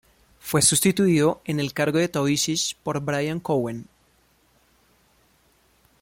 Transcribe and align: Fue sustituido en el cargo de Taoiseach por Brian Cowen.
Fue 0.39 0.63
sustituido 0.63 1.41
en 1.45 1.59
el 1.59 1.73
cargo 1.73 1.99
de 1.99 2.07
Taoiseach 2.07 2.73
por 2.81 3.01
Brian 3.01 3.39
Cowen. 3.39 3.87